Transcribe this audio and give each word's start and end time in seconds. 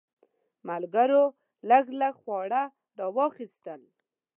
ملګرو 0.67 1.23
لږ 1.69 1.85
لږ 1.99 2.13
خواړه 2.21 2.61
راواخیستل. 2.99 3.81